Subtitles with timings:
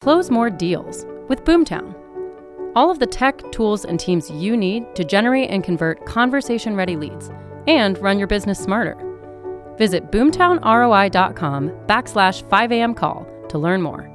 [0.00, 1.94] Close more deals with Boomtown.
[2.74, 6.96] All of the tech, tools, and teams you need to generate and convert conversation ready
[6.96, 7.28] leads
[7.66, 8.96] and run your business smarter.
[9.76, 14.08] Visit boomtownroi.com backslash 5am call to learn more.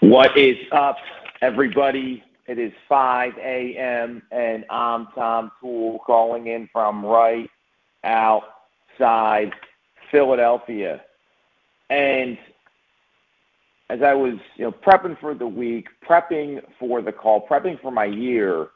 [0.00, 0.96] What is up,
[1.40, 2.24] everybody?
[2.48, 4.20] It is 5 a.m.
[4.32, 7.48] and I'm Tom Toole calling in from right
[8.02, 9.52] outside
[10.10, 11.02] Philadelphia.
[11.88, 12.36] And
[13.90, 17.90] as I was, you know, prepping for the week, prepping for the call, prepping for
[17.90, 18.68] my year,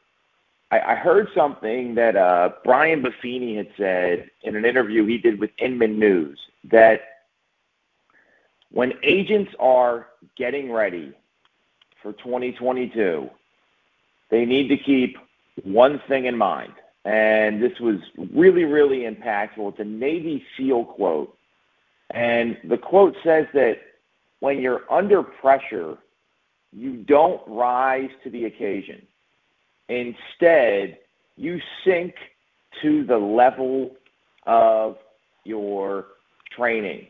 [0.71, 5.39] I, I heard something that uh, Brian Buffini had said in an interview he did
[5.39, 7.01] with Inman News that
[8.71, 11.13] when agents are getting ready
[12.03, 13.29] for 2022,
[14.29, 15.17] they need to keep
[15.63, 16.73] one thing in mind.
[17.05, 17.99] And this was
[18.33, 19.69] really, really impactful.
[19.69, 21.37] It's a Navy SEAL quote.
[22.09, 23.77] And the quote says that
[24.45, 25.97] when you're under pressure,
[26.71, 29.01] you don't rise to the occasion.
[29.89, 30.99] Instead,
[31.35, 32.13] you sink
[32.83, 33.95] to the level
[34.45, 34.97] of
[35.45, 36.05] your
[36.55, 37.07] training.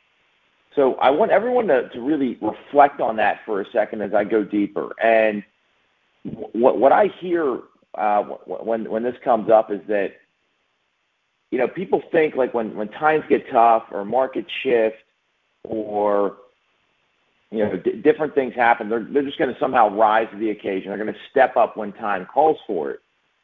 [0.78, 4.24] So I want everyone to, to really reflect on that for a second as I
[4.24, 4.96] go deeper.
[5.04, 5.44] And
[6.54, 7.60] what, what I hear
[7.96, 10.14] uh, when, when this comes up is that,
[11.52, 14.96] you know, people think like when, when times get tough or markets shift
[15.66, 16.38] or
[17.52, 18.90] you know, d- different things happen.
[18.90, 20.90] They're they're just going to somehow rise to the occasion.
[20.90, 23.00] They're going to step up when time calls for it,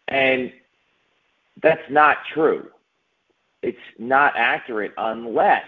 [0.08, 0.52] and
[1.62, 2.68] that's not true.
[3.62, 5.66] It's not accurate unless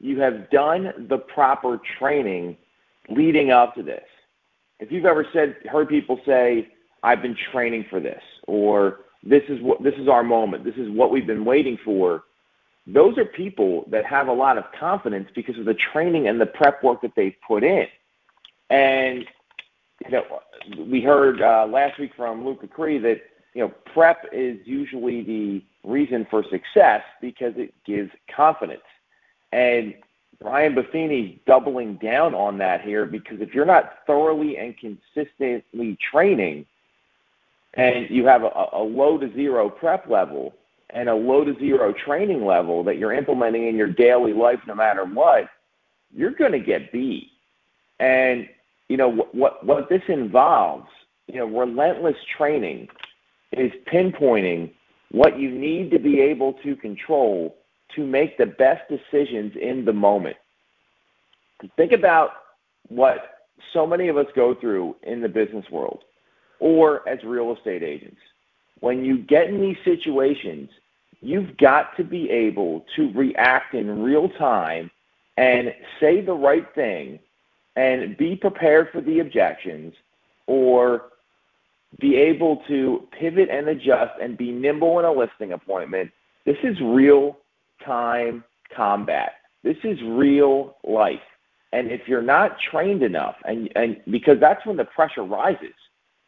[0.00, 2.56] you have done the proper training
[3.08, 4.04] leading up to this.
[4.80, 6.68] If you've ever said heard people say,
[7.02, 10.64] "I've been training for this," or "This is what this is our moment.
[10.64, 12.24] This is what we've been waiting for,"
[12.86, 16.46] those are people that have a lot of confidence because of the training and the
[16.46, 17.86] prep work that they've put in.
[18.70, 19.24] And
[20.04, 20.40] you know,
[20.78, 23.22] we heard uh, last week from Luke Acree that
[23.54, 28.82] you know prep is usually the reason for success because it gives confidence.
[29.52, 29.94] And
[30.40, 36.66] Brian Buffini doubling down on that here because if you're not thoroughly and consistently training,
[37.74, 40.54] and you have a, a low to zero prep level,
[40.94, 44.74] and a low to zero training level that you're implementing in your daily life no
[44.74, 45.50] matter what,
[46.14, 47.30] you're going to get beat.
[47.98, 48.48] And
[48.88, 50.88] you know what, what what this involves,
[51.26, 52.88] you know, relentless training
[53.52, 54.70] is pinpointing
[55.10, 57.56] what you need to be able to control
[57.94, 60.36] to make the best decisions in the moment.
[61.76, 62.30] Think about
[62.88, 66.02] what so many of us go through in the business world
[66.60, 68.20] or as real estate agents.
[68.80, 70.68] When you get in these situations
[71.24, 74.90] you've got to be able to react in real time
[75.36, 77.18] and say the right thing
[77.76, 79.94] and be prepared for the objections
[80.46, 81.06] or
[81.98, 86.10] be able to pivot and adjust and be nimble in a listing appointment.
[86.44, 87.38] This is real
[87.84, 89.32] time combat.
[89.62, 91.20] This is real life.
[91.72, 95.74] And if you're not trained enough, and, and because that's when the pressure rises,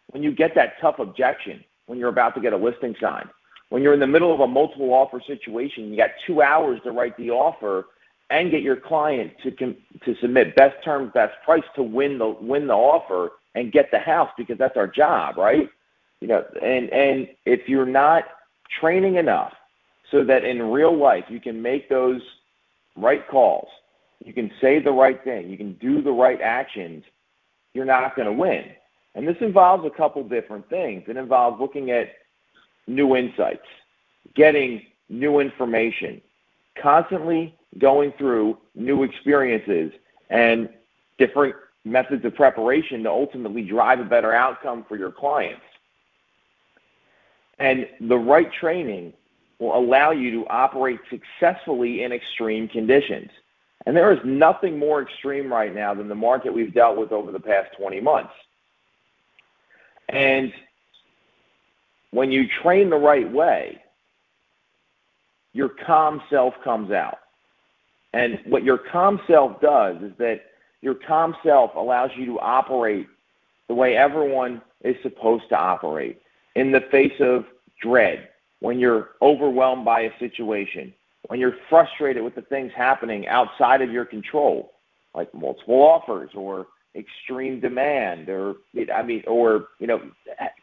[0.08, 3.28] when you get that tough objection, when you're about to get a listing signed,
[3.68, 6.92] when you're in the middle of a multiple offer situation, you got two hours to
[6.92, 7.86] write the offer
[8.30, 12.66] and get your client to to submit best terms, best price to win the win
[12.66, 15.68] the offer and get the house because that's our job, right?
[16.20, 18.24] You know, and and if you're not
[18.80, 19.52] training enough
[20.10, 22.20] so that in real life you can make those
[22.96, 23.68] right calls,
[24.24, 27.04] you can say the right thing, you can do the right actions,
[27.74, 28.64] you're not going to win.
[29.14, 31.04] And this involves a couple different things.
[31.08, 32.08] It involves looking at
[32.86, 33.66] new insights,
[34.34, 36.20] getting new information,
[36.80, 39.92] constantly going through new experiences
[40.30, 40.68] and
[41.18, 41.54] different
[41.84, 45.62] methods of preparation to ultimately drive a better outcome for your clients.
[47.58, 49.12] And the right training
[49.58, 53.30] will allow you to operate successfully in extreme conditions.
[53.86, 57.30] And there is nothing more extreme right now than the market we've dealt with over
[57.30, 58.32] the past 20 months.
[60.08, 60.52] And
[62.16, 63.78] when you train the right way,
[65.52, 67.18] your calm self comes out.
[68.14, 70.40] And what your calm self does is that
[70.80, 73.06] your calm self allows you to operate
[73.68, 76.18] the way everyone is supposed to operate
[76.54, 77.44] in the face of
[77.82, 78.28] dread,
[78.60, 80.94] when you're overwhelmed by a situation,
[81.28, 84.72] when you're frustrated with the things happening outside of your control,
[85.14, 88.54] like multiple offers or extreme demand or
[88.94, 90.00] I mean or you know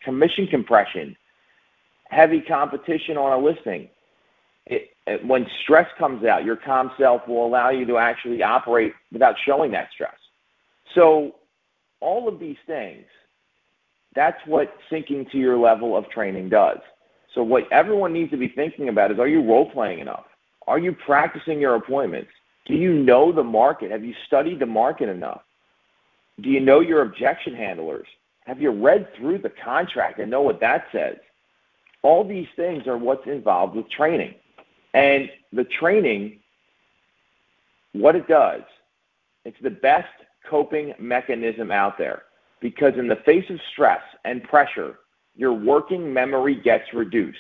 [0.04, 1.16] commission compression
[2.14, 3.90] heavy competition on a listing,
[4.66, 8.94] it, it, when stress comes out, your calm self will allow you to actually operate
[9.12, 10.16] without showing that stress.
[10.96, 11.36] So,
[12.00, 13.06] all of these things,
[14.16, 16.80] that's what sinking to your level of training does.
[17.34, 20.26] So, what everyone needs to be thinking about is are you role playing enough?
[20.68, 22.30] Are you practicing your appointments?
[22.66, 23.92] Do you know the market?
[23.92, 25.42] Have you studied the market enough?
[26.42, 28.08] Do you know your objection handlers?
[28.46, 31.18] Have you read through the contract and know what that says?
[32.04, 34.36] All these things are what's involved with training.
[34.94, 36.40] And the training,
[37.94, 38.62] what it does,
[39.46, 40.08] it's the best
[40.50, 42.24] coping mechanism out there
[42.60, 45.00] because in the face of stress and pressure,
[45.36, 47.38] your working memory gets reduced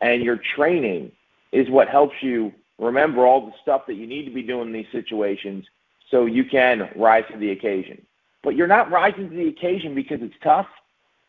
[0.00, 1.12] and your training
[1.52, 4.72] is what helps you remember all the stuff that you need to be doing in
[4.72, 5.64] these situations
[6.10, 8.04] so you can rise to the occasion.
[8.42, 10.68] But you're not rising to the occasion because it's tough.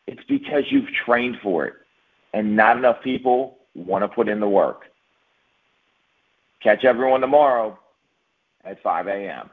[0.08, 1.74] It's because you've trained for it.
[2.34, 4.82] And not enough people want to put in the work.
[6.62, 7.78] Catch everyone tomorrow
[8.64, 9.50] at 5 a.m.